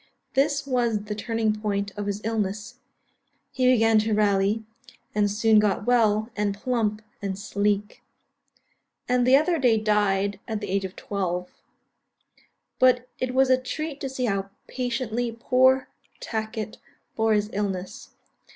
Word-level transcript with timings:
This 0.33 0.65
was 0.65 1.03
the 1.03 1.13
turning 1.13 1.53
point 1.61 1.91
of 1.95 2.07
his 2.07 2.21
illness; 2.23 2.79
he 3.51 3.71
began 3.71 3.99
to 3.99 4.15
rally, 4.15 4.63
and 5.13 5.29
soon 5.29 5.59
got 5.59 5.85
well, 5.85 6.31
and 6.35 6.55
plump, 6.57 7.03
and 7.21 7.37
sleek; 7.37 8.01
and 9.07 9.27
the 9.27 9.35
other 9.35 9.59
day 9.59 9.77
died 9.77 10.39
at 10.47 10.59
the 10.59 10.71
age 10.71 10.85
of 10.85 10.95
twelve. 10.95 11.51
But 12.79 13.09
it 13.19 13.35
was 13.35 13.51
a 13.51 13.61
treat 13.61 14.01
to 14.01 14.09
see 14.09 14.25
how 14.25 14.49
patiently 14.67 15.37
poor 15.39 15.87
Tacket 16.19 16.79
bore 17.15 17.33
his 17.35 17.51
illness. 17.53 18.09